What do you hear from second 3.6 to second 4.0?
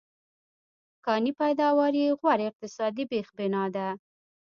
ده.